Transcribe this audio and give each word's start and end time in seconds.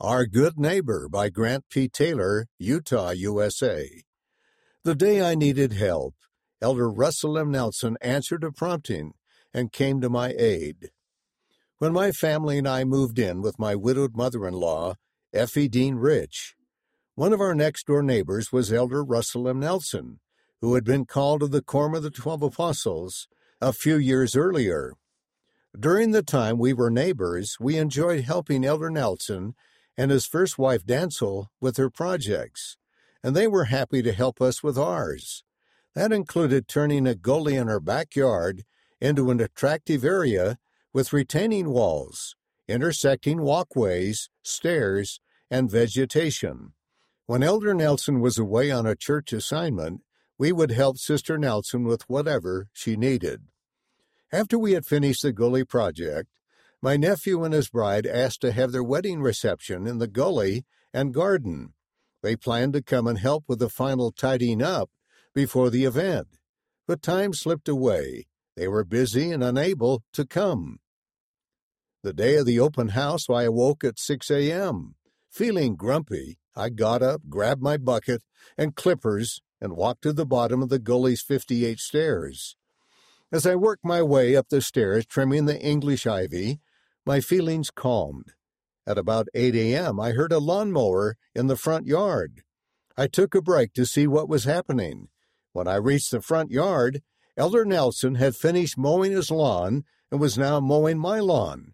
Our 0.00 0.26
Good 0.26 0.60
Neighbor 0.60 1.08
by 1.08 1.28
Grant 1.28 1.64
P. 1.70 1.88
Taylor, 1.88 2.46
Utah, 2.56 3.10
USA. 3.10 4.04
The 4.84 4.94
day 4.94 5.28
I 5.28 5.34
needed 5.34 5.72
help, 5.72 6.14
Elder 6.62 6.88
Russell 6.88 7.36
M. 7.36 7.50
Nelson 7.50 7.98
answered 8.00 8.44
a 8.44 8.52
prompting 8.52 9.14
and 9.52 9.72
came 9.72 10.00
to 10.00 10.08
my 10.08 10.36
aid. 10.38 10.90
When 11.78 11.92
my 11.92 12.12
family 12.12 12.58
and 12.58 12.68
I 12.68 12.84
moved 12.84 13.18
in 13.18 13.42
with 13.42 13.58
my 13.58 13.74
widowed 13.74 14.16
mother 14.16 14.46
in 14.46 14.54
law, 14.54 14.94
Effie 15.32 15.66
Dean 15.66 15.96
Rich, 15.96 16.54
one 17.16 17.32
of 17.32 17.40
our 17.40 17.56
next 17.56 17.88
door 17.88 18.04
neighbors 18.04 18.52
was 18.52 18.72
Elder 18.72 19.02
Russell 19.02 19.48
M. 19.48 19.58
Nelson, 19.58 20.20
who 20.60 20.76
had 20.76 20.84
been 20.84 21.06
called 21.06 21.40
to 21.40 21.48
the 21.48 21.60
Quorum 21.60 21.96
of 21.96 22.04
the 22.04 22.10
Twelve 22.12 22.44
Apostles 22.44 23.26
a 23.60 23.72
few 23.72 23.96
years 23.96 24.36
earlier. 24.36 24.94
During 25.76 26.12
the 26.12 26.22
time 26.22 26.56
we 26.56 26.72
were 26.72 26.88
neighbors, 26.88 27.56
we 27.58 27.76
enjoyed 27.76 28.20
helping 28.20 28.64
Elder 28.64 28.90
Nelson 28.90 29.56
and 29.98 30.12
his 30.12 30.24
first 30.24 30.58
wife 30.58 30.86
Dantzel 30.86 31.48
with 31.60 31.76
her 31.76 31.90
projects, 31.90 32.78
and 33.22 33.34
they 33.34 33.48
were 33.48 33.64
happy 33.64 34.00
to 34.00 34.12
help 34.12 34.40
us 34.40 34.62
with 34.62 34.78
ours. 34.78 35.42
That 35.94 36.12
included 36.12 36.68
turning 36.68 37.04
a 37.06 37.16
gully 37.16 37.56
in 37.56 37.68
our 37.68 37.80
backyard 37.80 38.64
into 39.00 39.32
an 39.32 39.40
attractive 39.40 40.04
area 40.04 40.56
with 40.92 41.12
retaining 41.12 41.70
walls, 41.70 42.36
intersecting 42.68 43.42
walkways, 43.42 44.30
stairs, 44.44 45.20
and 45.50 45.68
vegetation. 45.68 46.74
When 47.26 47.42
Elder 47.42 47.74
Nelson 47.74 48.20
was 48.20 48.38
away 48.38 48.70
on 48.70 48.86
a 48.86 48.94
church 48.94 49.32
assignment, 49.32 50.02
we 50.38 50.52
would 50.52 50.70
help 50.70 50.98
Sister 50.98 51.36
Nelson 51.36 51.82
with 51.82 52.08
whatever 52.08 52.68
she 52.72 52.96
needed. 52.96 53.42
After 54.30 54.56
we 54.56 54.72
had 54.72 54.86
finished 54.86 55.22
the 55.22 55.32
gully 55.32 55.64
project, 55.64 56.28
my 56.80 56.96
nephew 56.96 57.42
and 57.44 57.52
his 57.52 57.68
bride 57.68 58.06
asked 58.06 58.40
to 58.42 58.52
have 58.52 58.72
their 58.72 58.84
wedding 58.84 59.20
reception 59.20 59.86
in 59.86 59.98
the 59.98 60.06
gully 60.06 60.64
and 60.92 61.12
garden. 61.12 61.74
They 62.22 62.36
planned 62.36 62.72
to 62.74 62.82
come 62.82 63.06
and 63.06 63.18
help 63.18 63.44
with 63.48 63.58
the 63.58 63.68
final 63.68 64.12
tidying 64.12 64.62
up 64.62 64.90
before 65.34 65.70
the 65.70 65.84
event, 65.84 66.38
but 66.86 67.02
time 67.02 67.32
slipped 67.32 67.68
away. 67.68 68.26
They 68.56 68.68
were 68.68 68.84
busy 68.84 69.30
and 69.30 69.42
unable 69.42 70.02
to 70.12 70.24
come. 70.24 70.78
The 72.02 72.12
day 72.12 72.36
of 72.36 72.46
the 72.46 72.60
open 72.60 72.88
house, 72.88 73.28
I 73.28 73.44
awoke 73.44 73.84
at 73.84 73.98
6 73.98 74.30
a.m. 74.30 74.94
Feeling 75.30 75.76
grumpy, 75.76 76.38
I 76.56 76.70
got 76.70 77.02
up, 77.02 77.22
grabbed 77.28 77.62
my 77.62 77.76
bucket 77.76 78.22
and 78.56 78.74
clippers, 78.74 79.40
and 79.60 79.76
walked 79.76 80.02
to 80.02 80.12
the 80.12 80.26
bottom 80.26 80.62
of 80.62 80.68
the 80.68 80.78
gully's 80.78 81.22
58 81.22 81.78
stairs. 81.78 82.56
As 83.30 83.46
I 83.46 83.56
worked 83.56 83.84
my 83.84 84.02
way 84.02 84.34
up 84.34 84.48
the 84.48 84.62
stairs, 84.62 85.04
trimming 85.06 85.46
the 85.46 85.60
English 85.60 86.06
ivy, 86.06 86.60
my 87.08 87.20
feelings 87.20 87.70
calmed. 87.70 88.34
At 88.86 88.98
about 88.98 89.28
8 89.32 89.54
a.m., 89.54 89.98
I 89.98 90.10
heard 90.10 90.30
a 90.30 90.38
lawnmower 90.38 91.16
in 91.34 91.46
the 91.46 91.56
front 91.56 91.86
yard. 91.86 92.42
I 92.98 93.06
took 93.06 93.34
a 93.34 93.40
break 93.40 93.72
to 93.74 93.86
see 93.86 94.06
what 94.06 94.28
was 94.28 94.44
happening. 94.44 95.08
When 95.54 95.66
I 95.66 95.76
reached 95.76 96.10
the 96.10 96.20
front 96.20 96.50
yard, 96.50 97.00
Elder 97.34 97.64
Nelson 97.64 98.16
had 98.16 98.36
finished 98.36 98.76
mowing 98.76 99.12
his 99.12 99.30
lawn 99.30 99.84
and 100.10 100.20
was 100.20 100.36
now 100.36 100.60
mowing 100.60 100.98
my 100.98 101.18
lawn. 101.18 101.72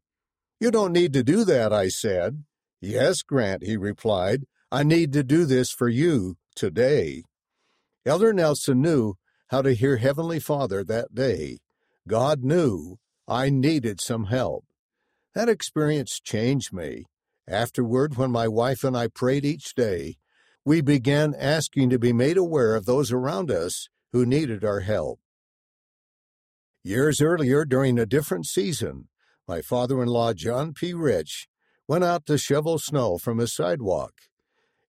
You 0.60 0.70
don't 0.70 0.92
need 0.92 1.12
to 1.14 1.24
do 1.24 1.44
that, 1.44 1.72
I 1.72 1.88
said. 1.88 2.44
Yes, 2.80 3.22
Grant, 3.22 3.64
he 3.64 3.76
replied. 3.76 4.44
I 4.70 4.84
need 4.84 5.12
to 5.14 5.24
do 5.24 5.46
this 5.46 5.72
for 5.72 5.88
you 5.88 6.36
today. 6.54 7.24
Elder 8.06 8.32
Nelson 8.32 8.80
knew 8.80 9.14
how 9.48 9.62
to 9.62 9.74
hear 9.74 9.96
Heavenly 9.96 10.38
Father 10.38 10.84
that 10.84 11.12
day. 11.12 11.58
God 12.06 12.44
knew 12.44 12.98
I 13.26 13.50
needed 13.50 14.00
some 14.00 14.26
help. 14.26 14.64
That 15.34 15.48
experience 15.48 16.20
changed 16.22 16.72
me. 16.72 17.06
Afterward, 17.48 18.16
when 18.16 18.30
my 18.30 18.46
wife 18.46 18.84
and 18.84 18.96
I 18.96 19.08
prayed 19.08 19.44
each 19.44 19.74
day, 19.74 20.16
we 20.64 20.80
began 20.80 21.34
asking 21.34 21.90
to 21.90 21.98
be 21.98 22.12
made 22.12 22.36
aware 22.36 22.74
of 22.74 22.86
those 22.86 23.10
around 23.12 23.50
us 23.50 23.88
who 24.12 24.24
needed 24.24 24.64
our 24.64 24.80
help. 24.80 25.18
Years 26.84 27.20
earlier, 27.20 27.64
during 27.64 27.98
a 27.98 28.06
different 28.06 28.46
season, 28.46 29.08
my 29.48 29.60
father 29.60 30.02
in 30.02 30.08
law, 30.08 30.32
John 30.32 30.72
P. 30.72 30.94
Rich, 30.94 31.48
went 31.88 32.04
out 32.04 32.24
to 32.26 32.38
shovel 32.38 32.78
snow 32.78 33.18
from 33.18 33.38
his 33.38 33.54
sidewalk. 33.54 34.12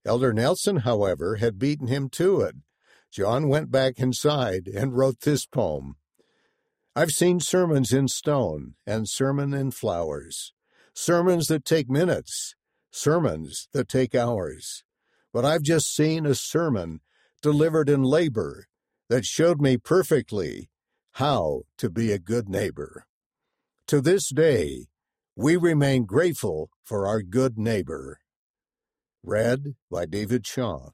Elder 0.05 0.31
Nelson, 0.31 0.77
however, 0.77 1.37
had 1.37 1.57
beaten 1.57 1.87
him 1.87 2.07
to 2.09 2.41
it. 2.41 2.55
John 3.11 3.49
went 3.49 3.71
back 3.71 3.97
inside 3.97 4.67
and 4.67 4.95
wrote 4.95 5.21
this 5.21 5.45
poem 5.45 5.95
I've 6.97 7.11
seen 7.11 7.41
sermons 7.41 7.91
in 7.91 8.07
stone 8.07 8.75
and 8.87 9.09
sermon 9.09 9.53
in 9.53 9.71
flowers, 9.71 10.53
sermons 10.93 11.47
that 11.47 11.65
take 11.65 11.89
minutes, 11.89 12.55
sermons 12.89 13.67
that 13.73 13.89
take 13.89 14.15
hours. 14.15 14.85
But 15.33 15.43
I've 15.43 15.61
just 15.61 15.93
seen 15.93 16.25
a 16.25 16.33
sermon 16.33 17.01
delivered 17.41 17.89
in 17.89 18.03
labor 18.03 18.67
that 19.09 19.25
showed 19.25 19.59
me 19.59 19.75
perfectly 19.75 20.69
how 21.15 21.63
to 21.79 21.89
be 21.89 22.13
a 22.13 22.17
good 22.17 22.47
neighbor. 22.47 23.05
To 23.87 23.99
this 23.99 24.29
day, 24.29 24.87
we 25.35 25.57
remain 25.57 26.05
grateful 26.05 26.69
for 26.81 27.07
our 27.07 27.21
good 27.21 27.57
neighbor. 27.57 28.19
Read 29.21 29.75
by 29.91 30.05
David 30.05 30.47
Shaw. 30.47 30.91